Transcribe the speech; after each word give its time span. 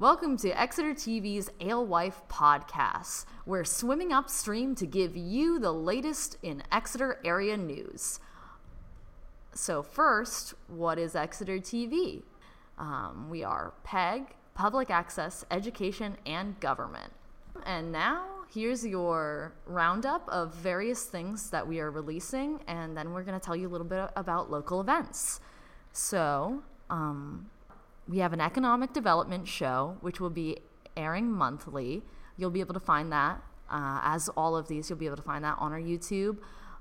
Welcome 0.00 0.36
to 0.36 0.50
Exeter 0.50 0.94
TV's 0.94 1.50
Alewife 1.60 2.22
podcast. 2.28 3.24
We're 3.44 3.64
swimming 3.64 4.12
upstream 4.12 4.76
to 4.76 4.86
give 4.86 5.16
you 5.16 5.58
the 5.58 5.72
latest 5.72 6.38
in 6.40 6.62
Exeter 6.70 7.18
area 7.24 7.56
news. 7.56 8.20
So, 9.54 9.82
first, 9.82 10.54
what 10.68 11.00
is 11.00 11.16
Exeter 11.16 11.58
TV? 11.58 12.22
Um, 12.78 13.26
we 13.28 13.42
are 13.42 13.74
PEG, 13.82 14.36
Public 14.54 14.88
Access, 14.88 15.44
Education, 15.50 16.16
and 16.24 16.60
Government. 16.60 17.12
And 17.66 17.90
now, 17.90 18.24
here's 18.54 18.86
your 18.86 19.52
roundup 19.66 20.28
of 20.28 20.54
various 20.54 21.06
things 21.06 21.50
that 21.50 21.66
we 21.66 21.80
are 21.80 21.90
releasing, 21.90 22.60
and 22.68 22.96
then 22.96 23.12
we're 23.12 23.24
going 23.24 23.40
to 23.40 23.44
tell 23.44 23.56
you 23.56 23.66
a 23.66 23.72
little 23.72 23.84
bit 23.84 24.10
about 24.14 24.48
local 24.48 24.80
events. 24.80 25.40
So, 25.92 26.62
um, 26.88 27.50
we 28.08 28.18
have 28.18 28.32
an 28.32 28.40
economic 28.40 28.92
development 28.92 29.46
show, 29.46 29.98
which 30.00 30.18
will 30.18 30.30
be 30.30 30.58
airing 30.96 31.30
monthly. 31.30 32.02
You'll 32.36 32.50
be 32.50 32.60
able 32.60 32.74
to 32.74 32.80
find 32.80 33.12
that, 33.12 33.42
uh, 33.70 34.00
as 34.02 34.28
all 34.30 34.56
of 34.56 34.66
these, 34.66 34.88
you'll 34.88 34.98
be 34.98 35.06
able 35.06 35.16
to 35.16 35.22
find 35.22 35.44
that 35.44 35.56
on 35.58 35.72
our 35.72 35.80
YouTube. 35.80 36.38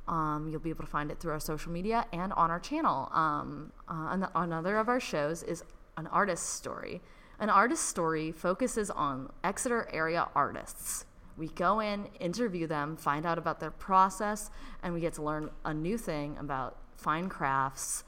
Um, 0.07 0.47
you'll 0.49 0.61
be 0.61 0.69
able 0.69 0.85
to 0.85 0.89
find 0.89 1.11
it 1.11 1.19
through 1.19 1.33
our 1.33 1.39
social 1.39 1.71
media 1.71 2.05
and 2.13 2.31
on 2.33 2.49
our 2.49 2.61
channel. 2.61 3.09
Um, 3.11 3.73
uh, 3.89 4.25
another 4.35 4.77
of 4.77 4.87
our 4.87 5.01
shows 5.01 5.43
is 5.43 5.63
an 5.97 6.07
artist 6.07 6.55
story. 6.55 7.01
An 7.39 7.49
artist 7.49 7.85
story 7.85 8.31
focuses 8.31 8.89
on 8.89 9.29
Exeter 9.43 9.89
area 9.91 10.29
artists. 10.33 11.05
We 11.35 11.49
go 11.49 11.81
in, 11.81 12.07
interview 12.19 12.67
them, 12.67 12.95
find 12.95 13.25
out 13.25 13.37
about 13.37 13.59
their 13.59 13.71
process, 13.71 14.49
and 14.81 14.93
we 14.93 15.01
get 15.01 15.13
to 15.15 15.21
learn 15.21 15.51
a 15.65 15.73
new 15.73 15.97
thing 15.97 16.37
about 16.39 16.77
fine 16.95 17.29
crafts, 17.29 18.03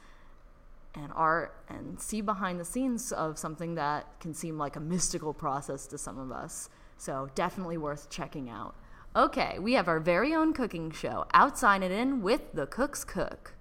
and 0.96 1.12
art 1.16 1.64
and 1.70 2.00
see 2.00 2.22
behind 2.22 2.60
the 2.60 2.66
scenes 2.66 3.12
of 3.12 3.38
something 3.38 3.76
that 3.76 4.20
can 4.20 4.34
seem 4.34 4.58
like 4.58 4.76
a 4.76 4.80
mystical 4.80 5.34
process 5.34 5.88
to 5.88 5.98
some 5.98 6.18
of 6.18 6.32
us. 6.32 6.70
So, 6.98 7.30
definitely 7.36 7.78
worth 7.78 8.10
checking 8.10 8.50
out. 8.50 8.76
Okay, 9.16 9.58
we 9.60 9.74
have 9.74 9.88
our 9.88 10.00
very 10.00 10.36
own 10.36 10.54
cooking 10.54 10.92
show, 10.92 11.26
Outside 11.34 11.82
It 11.82 11.92
In 11.92 12.22
with 12.22 12.54
The 12.54 12.68
Cooks 12.68 13.04
Cook. 13.04 13.56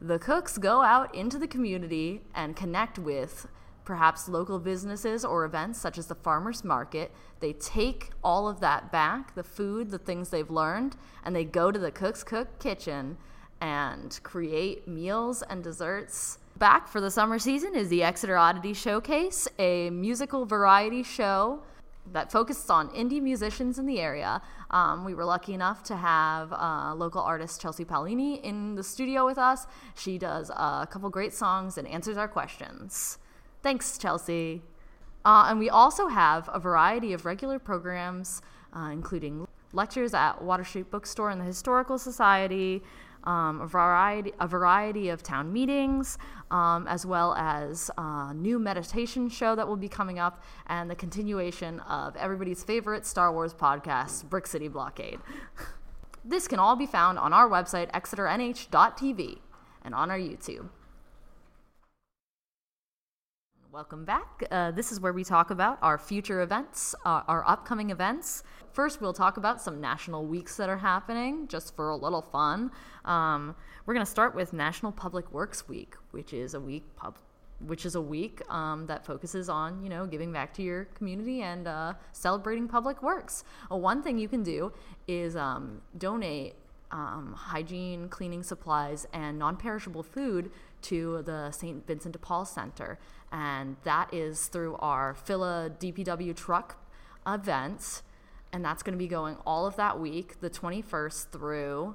The 0.00 0.18
cooks 0.18 0.58
go 0.58 0.82
out 0.82 1.14
into 1.14 1.38
the 1.38 1.46
community 1.46 2.22
and 2.34 2.56
connect 2.56 2.98
with 2.98 3.46
perhaps 3.84 4.28
local 4.28 4.58
businesses 4.58 5.24
or 5.24 5.44
events 5.44 5.80
such 5.80 5.96
as 5.96 6.06
the 6.06 6.14
farmers 6.14 6.64
market. 6.64 7.12
They 7.40 7.52
take 7.52 8.10
all 8.22 8.48
of 8.48 8.60
that 8.60 8.92
back, 8.92 9.34
the 9.34 9.42
food, 9.42 9.90
the 9.90 9.98
things 9.98 10.30
they've 10.30 10.50
learned, 10.50 10.96
and 11.24 11.34
they 11.34 11.44
go 11.44 11.70
to 11.70 11.78
the 11.78 11.90
Cooks 11.90 12.22
Cook 12.22 12.58
kitchen 12.58 13.16
and 13.60 14.18
create 14.22 14.88
meals 14.88 15.42
and 15.42 15.62
desserts 15.62 16.38
Back 16.62 16.86
for 16.86 17.00
the 17.00 17.10
summer 17.10 17.40
season 17.40 17.74
is 17.74 17.88
the 17.88 18.04
Exeter 18.04 18.36
Oddity 18.36 18.72
Showcase, 18.72 19.48
a 19.58 19.90
musical 19.90 20.46
variety 20.46 21.02
show 21.02 21.60
that 22.12 22.30
focuses 22.30 22.70
on 22.70 22.88
indie 22.90 23.20
musicians 23.20 23.80
in 23.80 23.86
the 23.86 23.98
area. 23.98 24.40
Um, 24.70 25.04
we 25.04 25.12
were 25.12 25.24
lucky 25.24 25.54
enough 25.54 25.82
to 25.82 25.96
have 25.96 26.52
uh, 26.52 26.94
local 26.94 27.20
artist 27.20 27.60
Chelsea 27.60 27.84
Paolini 27.84 28.40
in 28.44 28.76
the 28.76 28.84
studio 28.84 29.26
with 29.26 29.38
us. 29.38 29.66
She 29.96 30.18
does 30.18 30.50
a 30.50 30.86
couple 30.88 31.10
great 31.10 31.34
songs 31.34 31.78
and 31.78 31.88
answers 31.88 32.16
our 32.16 32.28
questions. 32.28 33.18
Thanks, 33.64 33.98
Chelsea. 33.98 34.62
Uh, 35.24 35.46
and 35.48 35.58
we 35.58 35.68
also 35.68 36.06
have 36.06 36.48
a 36.52 36.60
variety 36.60 37.12
of 37.12 37.24
regular 37.24 37.58
programs, 37.58 38.40
uh, 38.72 38.90
including 38.92 39.48
lectures 39.72 40.14
at 40.14 40.40
Water 40.40 40.62
Street 40.62 40.92
Bookstore 40.92 41.30
and 41.30 41.40
the 41.40 41.44
Historical 41.44 41.98
Society, 41.98 42.84
um, 43.24 43.60
a 43.60 43.66
variety 43.66 44.32
a 44.40 44.46
variety 44.46 45.08
of 45.08 45.22
town 45.22 45.52
meetings, 45.52 46.18
um, 46.50 46.86
as 46.86 47.06
well 47.06 47.34
as 47.34 47.90
a 47.96 48.32
new 48.34 48.58
meditation 48.58 49.28
show 49.28 49.54
that 49.54 49.66
will 49.66 49.76
be 49.76 49.88
coming 49.88 50.18
up, 50.18 50.42
and 50.66 50.90
the 50.90 50.96
continuation 50.96 51.80
of 51.80 52.16
everybody's 52.16 52.62
favorite 52.62 53.06
Star 53.06 53.32
Wars 53.32 53.54
podcast, 53.54 54.28
Brick 54.28 54.46
City 54.46 54.68
Blockade. 54.68 55.20
this 56.24 56.48
can 56.48 56.58
all 56.58 56.76
be 56.76 56.86
found 56.86 57.18
on 57.18 57.32
our 57.32 57.48
website, 57.48 57.90
exeternh.tv, 57.92 59.38
and 59.84 59.94
on 59.94 60.10
our 60.10 60.18
YouTube. 60.18 60.68
Welcome 63.72 64.04
back. 64.04 64.44
Uh, 64.50 64.70
this 64.70 64.92
is 64.92 65.00
where 65.00 65.14
we 65.14 65.24
talk 65.24 65.50
about 65.50 65.78
our 65.80 65.96
future 65.96 66.42
events, 66.42 66.94
uh, 67.06 67.22
our 67.26 67.42
upcoming 67.48 67.88
events. 67.88 68.42
First, 68.74 69.00
we'll 69.00 69.14
talk 69.14 69.38
about 69.38 69.62
some 69.62 69.80
national 69.80 70.26
weeks 70.26 70.58
that 70.58 70.68
are 70.68 70.76
happening, 70.76 71.48
just 71.48 71.74
for 71.74 71.88
a 71.88 71.96
little 71.96 72.20
fun. 72.20 72.70
Um, 73.06 73.56
we're 73.86 73.94
going 73.94 74.04
to 74.04 74.10
start 74.10 74.34
with 74.34 74.52
National 74.52 74.92
Public 74.92 75.32
Works 75.32 75.68
Week, 75.68 75.94
which 76.10 76.34
is 76.34 76.52
a 76.52 76.60
week 76.60 76.84
pub, 76.96 77.16
which 77.60 77.86
is 77.86 77.94
a 77.94 78.00
week 78.00 78.42
um, 78.50 78.84
that 78.88 79.06
focuses 79.06 79.48
on 79.48 79.82
you 79.82 79.88
know 79.88 80.04
giving 80.04 80.30
back 80.32 80.52
to 80.52 80.62
your 80.62 80.84
community 80.94 81.40
and 81.40 81.66
uh, 81.66 81.94
celebrating 82.12 82.68
public 82.68 83.02
works. 83.02 83.42
Uh, 83.70 83.76
one 83.78 84.02
thing 84.02 84.18
you 84.18 84.28
can 84.28 84.42
do 84.42 84.70
is 85.08 85.34
um, 85.34 85.80
donate 85.96 86.56
um, 86.90 87.34
hygiene, 87.36 88.08
cleaning 88.08 88.42
supplies, 88.42 89.06
and 89.14 89.38
non-perishable 89.38 90.02
food 90.02 90.50
to 90.82 91.22
the 91.22 91.50
St. 91.50 91.86
Vincent 91.86 92.12
de 92.12 92.18
Paul 92.18 92.44
Center 92.44 92.98
and 93.32 93.76
that 93.84 94.12
is 94.12 94.46
through 94.48 94.76
our 94.76 95.14
Fill 95.14 95.42
a 95.42 95.70
DPW 95.70 96.36
truck 96.36 96.76
events. 97.26 98.02
And 98.52 98.62
that's 98.62 98.82
going 98.82 98.92
to 98.92 98.98
be 98.98 99.08
going 99.08 99.36
all 99.46 99.66
of 99.66 99.76
that 99.76 99.98
week, 99.98 100.40
the 100.40 100.50
21st 100.50 101.30
through 101.32 101.94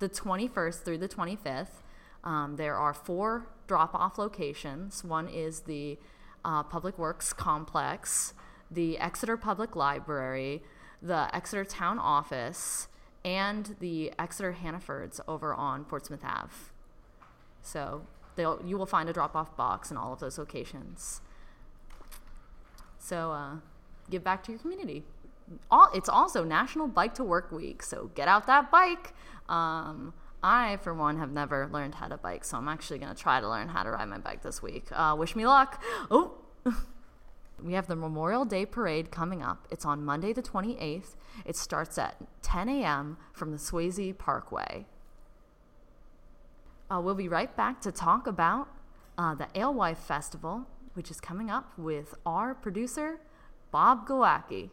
the 0.00 0.08
21st 0.08 0.82
through 0.82 0.98
the 0.98 1.08
25th. 1.08 1.82
Um, 2.24 2.56
there 2.56 2.74
are 2.76 2.92
four 2.92 3.46
drop 3.68 3.94
off 3.94 4.18
locations. 4.18 5.04
One 5.04 5.28
is 5.28 5.60
the 5.60 5.96
uh, 6.44 6.64
Public 6.64 6.98
Works 6.98 7.32
Complex, 7.32 8.34
the 8.68 8.98
Exeter 8.98 9.36
Public 9.36 9.76
Library, 9.76 10.64
the 11.00 11.32
Exeter 11.32 11.64
Town 11.64 12.00
Office, 12.00 12.88
and 13.24 13.76
the 13.78 14.12
Exeter 14.18 14.56
Hannafords 14.60 15.20
over 15.28 15.54
on 15.54 15.84
Portsmouth 15.84 16.24
Ave. 16.24 16.71
So 17.62 18.02
you 18.64 18.76
will 18.76 18.86
find 18.86 19.08
a 19.08 19.12
drop 19.12 19.36
off 19.36 19.56
box 19.56 19.90
in 19.90 19.96
all 19.96 20.12
of 20.12 20.20
those 20.20 20.38
locations. 20.38 21.20
So 22.98 23.32
uh, 23.32 23.56
give 24.10 24.24
back 24.24 24.42
to 24.44 24.52
your 24.52 24.60
community. 24.60 25.04
All, 25.70 25.90
it's 25.94 26.08
also 26.08 26.44
National 26.44 26.88
Bike 26.88 27.14
to 27.16 27.24
Work 27.24 27.52
Week, 27.52 27.82
so 27.82 28.10
get 28.14 28.28
out 28.28 28.46
that 28.46 28.70
bike. 28.70 29.12
Um, 29.48 30.14
I, 30.42 30.78
for 30.78 30.94
one, 30.94 31.18
have 31.18 31.30
never 31.30 31.68
learned 31.70 31.96
how 31.96 32.08
to 32.08 32.16
bike, 32.16 32.44
so 32.44 32.56
I'm 32.56 32.68
actually 32.68 32.98
going 32.98 33.14
to 33.14 33.20
try 33.20 33.40
to 33.40 33.48
learn 33.48 33.68
how 33.68 33.82
to 33.82 33.90
ride 33.90 34.08
my 34.08 34.18
bike 34.18 34.42
this 34.42 34.62
week. 34.62 34.86
Uh, 34.90 35.14
wish 35.18 35.36
me 35.36 35.46
luck. 35.46 35.82
Oh, 36.10 36.38
we 37.62 37.74
have 37.74 37.86
the 37.86 37.96
Memorial 37.96 38.44
Day 38.44 38.66
Parade 38.66 39.10
coming 39.10 39.42
up. 39.42 39.68
It's 39.70 39.84
on 39.84 40.04
Monday, 40.04 40.32
the 40.32 40.42
28th. 40.42 41.14
It 41.44 41.56
starts 41.56 41.98
at 41.98 42.16
10 42.42 42.68
a.m. 42.68 43.18
from 43.32 43.52
the 43.52 43.58
Swasey 43.58 44.16
Parkway. 44.16 44.86
Uh, 46.92 47.00
we'll 47.00 47.14
be 47.14 47.28
right 47.28 47.56
back 47.56 47.80
to 47.80 47.90
talk 47.90 48.26
about 48.26 48.68
uh, 49.16 49.34
the 49.34 49.46
Alewife 49.58 49.98
Festival, 49.98 50.66
which 50.92 51.10
is 51.10 51.20
coming 51.20 51.50
up 51.50 51.72
with 51.78 52.14
our 52.26 52.54
producer, 52.54 53.18
Bob 53.70 54.06
Glowacki. 54.06 54.68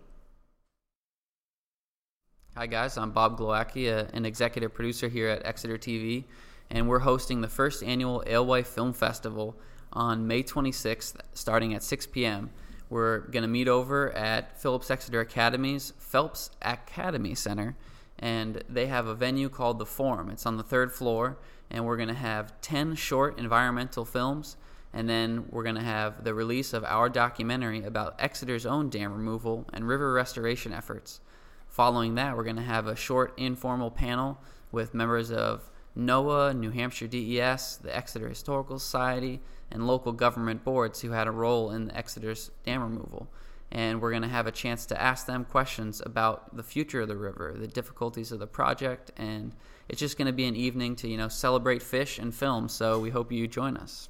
Hi, 2.58 2.68
guys. 2.68 2.98
I'm 2.98 3.12
Bob 3.12 3.40
Glowacki, 3.40 3.90
uh, 3.90 4.08
an 4.12 4.26
executive 4.26 4.74
producer 4.74 5.08
here 5.08 5.30
at 5.30 5.46
Exeter 5.46 5.78
TV, 5.78 6.26
and 6.70 6.90
we're 6.90 7.00
hosting 7.00 7.40
the 7.40 7.48
first 7.48 7.84
annual 7.84 8.22
Alewife 8.28 8.68
Film 8.68 8.92
Festival 8.92 9.56
on 9.94 10.28
May 10.28 10.44
26th, 10.44 11.16
starting 11.34 11.74
at 11.74 11.84
6 11.84 12.08
p.m. 12.08 12.50
We're 12.90 13.20
going 13.20 13.44
to 13.44 13.48
meet 13.48 13.70
over 13.70 14.12
at 14.12 14.60
Phillips 14.60 14.92
Exeter 14.92 15.22
Academy's 15.22 15.94
Phelps 15.98 16.52
Academy 16.62 17.34
Center, 17.36 17.78
and 18.20 18.64
they 18.70 18.88
have 18.88 19.08
a 19.08 19.16
venue 19.16 19.50
called 19.50 19.80
The 19.80 19.86
Forum. 19.86 20.30
It's 20.30 20.46
on 20.46 20.58
the 20.58 20.64
third 20.64 20.92
floor 20.92 21.38
and 21.72 21.86
we're 21.86 21.98
going 21.98 22.10
to 22.10 22.14
have 22.14 22.60
10 22.62 22.96
short 22.96 23.40
environmental 23.40 24.06
films 24.06 24.58
and 24.94 25.08
then 25.08 25.46
we're 25.50 25.64
going 25.64 25.76
to 25.76 25.82
have 25.82 26.24
the 26.24 26.34
release 26.34 26.74
of 26.74 26.84
our 26.84 27.10
documentary 27.10 27.84
about 27.84 28.16
Exeter's 28.20 28.66
own 28.66 28.90
dam 28.90 29.14
removal 29.14 29.68
and 29.72 29.88
river 29.88 30.14
restoration 30.14 30.74
efforts. 30.74 31.22
Following 31.68 32.16
that, 32.16 32.36
we're 32.36 32.44
going 32.44 32.56
to 32.56 32.62
have 32.64 32.88
a 32.88 32.96
short 32.96 33.34
informal 33.38 33.92
panel 33.92 34.40
with 34.72 34.94
members 34.94 35.32
of 35.32 35.70
NOAA, 35.96 36.58
New 36.58 36.72
Hampshire 36.72 37.08
DES, 37.08 37.78
the 37.78 37.96
Exeter 37.96 38.28
Historical 38.28 38.80
Society, 38.80 39.40
and 39.72 39.86
local 39.86 40.12
government 40.12 40.64
boards 40.64 41.02
who 41.02 41.12
had 41.12 41.28
a 41.28 41.32
role 41.32 41.72
in 41.72 41.86
the 41.86 41.96
Exeter's 41.96 42.50
dam 42.66 42.82
removal. 42.82 43.28
And 43.72 44.02
we're 44.02 44.10
going 44.10 44.24
to 44.24 44.28
have 44.28 44.48
a 44.48 44.52
chance 44.52 44.86
to 44.88 45.00
ask 45.00 45.28
them 45.28 45.46
questions 45.46 46.02
about 46.04 46.56
the 46.56 46.64
future 46.64 47.02
of 47.02 47.08
the 47.08 47.16
river, 47.16 47.56
the 47.58 47.68
difficulties 47.68 48.32
of 48.32 48.40
the 48.40 48.48
project, 48.48 49.12
and 49.16 49.54
it's 49.88 50.00
just 50.00 50.18
going 50.18 50.26
to 50.26 50.34
be 50.34 50.46
an 50.46 50.56
evening 50.56 50.96
to 50.98 51.08
you 51.08 51.18
know 51.18 51.28
celebrate 51.28 51.84
fish 51.84 52.18
and 52.18 52.34
film. 52.34 52.68
So 52.68 53.00
we 53.00 53.12
hope 53.12 53.32
you 53.32 53.48
join 53.48 53.78
us. 53.78 54.10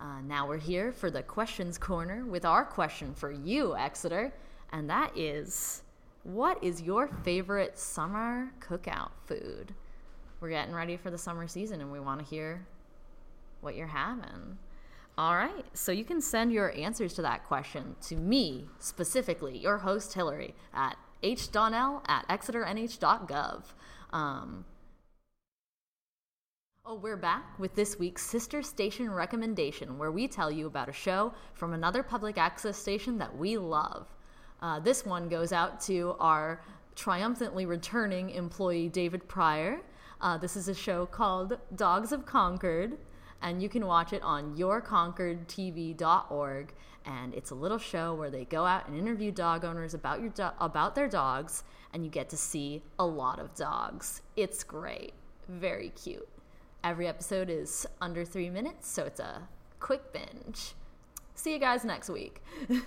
Uh, 0.00 0.20
now 0.24 0.46
we're 0.46 0.58
here 0.58 0.92
for 0.92 1.10
the 1.10 1.22
questions 1.22 1.76
corner 1.76 2.24
with 2.24 2.44
our 2.44 2.64
question 2.64 3.12
for 3.14 3.32
you, 3.32 3.76
Exeter, 3.76 4.32
and 4.72 4.88
that 4.88 5.16
is, 5.16 5.82
what 6.22 6.62
is 6.62 6.80
your 6.80 7.08
favorite 7.08 7.76
summer 7.76 8.52
cookout 8.60 9.10
food? 9.26 9.74
We're 10.40 10.50
getting 10.50 10.72
ready 10.72 10.96
for 10.96 11.10
the 11.10 11.18
summer 11.18 11.48
season, 11.48 11.80
and 11.80 11.90
we 11.90 11.98
want 11.98 12.20
to 12.20 12.26
hear 12.26 12.64
what 13.60 13.74
you're 13.74 13.88
having. 13.88 14.58
All 15.18 15.34
right. 15.34 15.64
So 15.74 15.90
you 15.90 16.04
can 16.04 16.20
send 16.20 16.52
your 16.52 16.72
answers 16.76 17.12
to 17.14 17.22
that 17.22 17.44
question 17.44 17.96
to 18.02 18.14
me 18.14 18.68
specifically, 18.78 19.58
your 19.58 19.78
host 19.78 20.14
Hillary, 20.14 20.54
at 20.72 20.96
hdonnell 21.24 22.02
at 22.06 22.26
exeternh.gov. 22.28 23.64
Um, 24.12 24.64
oh, 26.86 26.94
we're 26.94 27.16
back 27.16 27.58
with 27.58 27.74
this 27.74 27.98
week's 27.98 28.24
Sister 28.24 28.62
Station 28.62 29.10
recommendation, 29.10 29.98
where 29.98 30.12
we 30.12 30.28
tell 30.28 30.52
you 30.52 30.68
about 30.68 30.88
a 30.88 30.92
show 30.92 31.34
from 31.52 31.72
another 31.72 32.04
public 32.04 32.38
access 32.38 32.78
station 32.78 33.18
that 33.18 33.36
we 33.36 33.58
love. 33.58 34.06
Uh, 34.62 34.78
this 34.78 35.04
one 35.04 35.28
goes 35.28 35.52
out 35.52 35.80
to 35.80 36.14
our 36.20 36.62
triumphantly 36.94 37.66
returning 37.66 38.30
employee, 38.30 38.88
David 38.88 39.26
Pryor. 39.26 39.80
Uh, 40.20 40.38
this 40.38 40.54
is 40.54 40.68
a 40.68 40.74
show 40.74 41.06
called 41.06 41.58
Dogs 41.74 42.12
of 42.12 42.24
Concord 42.24 42.96
and 43.42 43.62
you 43.62 43.68
can 43.68 43.86
watch 43.86 44.12
it 44.12 44.22
on 44.22 44.56
yourconcordtv.org 44.56 46.74
and 47.04 47.34
it's 47.34 47.50
a 47.50 47.54
little 47.54 47.78
show 47.78 48.14
where 48.14 48.30
they 48.30 48.44
go 48.44 48.66
out 48.66 48.88
and 48.88 48.98
interview 48.98 49.30
dog 49.30 49.64
owners 49.64 49.94
about 49.94 50.20
your 50.20 50.30
do- 50.30 50.50
about 50.60 50.94
their 50.94 51.08
dogs 51.08 51.62
and 51.92 52.04
you 52.04 52.10
get 52.10 52.28
to 52.28 52.36
see 52.36 52.82
a 52.98 53.06
lot 53.06 53.38
of 53.38 53.54
dogs. 53.54 54.22
It's 54.36 54.62
great. 54.64 55.12
Very 55.48 55.90
cute. 55.90 56.28
Every 56.84 57.08
episode 57.08 57.50
is 57.50 57.86
under 58.00 58.24
3 58.24 58.50
minutes 58.50 58.88
so 58.88 59.04
it's 59.04 59.20
a 59.20 59.48
quick 59.80 60.12
binge. 60.12 60.74
See 61.34 61.52
you 61.52 61.58
guys 61.58 61.84
next 61.84 62.08
week 62.10 62.42